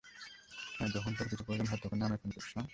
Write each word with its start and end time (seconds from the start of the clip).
হ্যাঁ, 0.79 0.89
যখন 0.89 1.11
তোর 1.17 1.27
কিছু 1.29 1.43
প্রয়োজন 1.43 1.67
হয়, 1.67 1.81
তখনই 1.81 2.03
আমায় 2.03 2.21
ফোন 2.23 2.31
করিস, 2.31 2.51
না? 2.57 2.63